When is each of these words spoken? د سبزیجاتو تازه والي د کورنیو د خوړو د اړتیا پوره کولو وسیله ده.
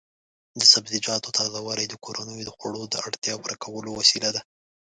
د 0.59 0.61
سبزیجاتو 0.73 1.29
تازه 1.37 1.59
والي 1.67 1.85
د 1.89 1.93
کورنیو 2.05 2.47
د 2.47 2.51
خوړو 2.57 2.81
د 2.89 2.95
اړتیا 3.07 3.33
پوره 3.41 3.55
کولو 3.63 3.89
وسیله 3.99 4.29
ده. 4.35 4.41